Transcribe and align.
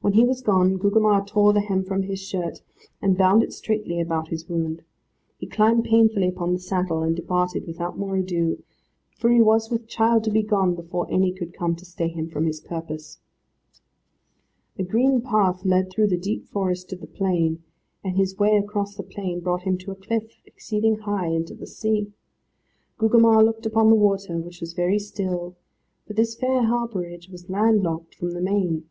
When 0.00 0.14
he 0.14 0.24
was 0.24 0.42
gone, 0.42 0.76
Gugemar 0.76 1.24
tore 1.24 1.52
the 1.52 1.60
hem 1.60 1.84
from 1.84 2.02
his 2.02 2.18
shirt, 2.18 2.62
and 3.00 3.16
bound 3.16 3.44
it 3.44 3.52
straitly 3.52 4.00
about 4.00 4.26
his 4.26 4.48
wound. 4.48 4.82
He 5.38 5.46
climbed 5.46 5.84
painfully 5.84 6.26
upon 6.26 6.52
the 6.52 6.58
saddle, 6.58 7.04
and 7.04 7.14
departed 7.14 7.68
without 7.68 7.96
more 7.96 8.16
ado, 8.16 8.60
for 9.16 9.30
he 9.30 9.40
was 9.40 9.70
with 9.70 9.86
child 9.86 10.24
to 10.24 10.32
be 10.32 10.42
gone 10.42 10.74
before 10.74 11.06
any 11.08 11.32
could 11.32 11.54
come 11.54 11.76
to 11.76 11.84
stay 11.84 12.08
him 12.08 12.28
from 12.28 12.46
his 12.46 12.60
purpose. 12.60 13.20
A 14.80 14.82
green 14.82 15.20
path 15.20 15.64
led 15.64 15.90
through 15.90 16.08
the 16.08 16.16
deep 16.18 16.48
forest 16.48 16.88
to 16.90 16.96
the 16.96 17.06
plain, 17.06 17.62
and 18.02 18.16
his 18.16 18.36
way 18.36 18.56
across 18.56 18.96
the 18.96 19.04
plain 19.04 19.38
brought 19.38 19.62
him 19.62 19.78
to 19.78 19.92
a 19.92 19.94
cliff, 19.94 20.40
exceeding 20.44 20.96
high, 20.96 21.26
and 21.26 21.46
to 21.46 21.54
the 21.54 21.68
sea. 21.68 22.10
Gugemar 22.98 23.44
looked 23.44 23.64
upon 23.64 23.90
the 23.90 23.94
water, 23.94 24.38
which 24.40 24.60
was 24.60 24.72
very 24.72 24.98
still, 24.98 25.54
for 26.04 26.14
this 26.14 26.34
fair 26.34 26.62
harbourage 26.64 27.28
was 27.30 27.48
land 27.48 27.84
locked 27.84 28.16
from 28.16 28.32
the 28.32 28.40
main. 28.42 28.88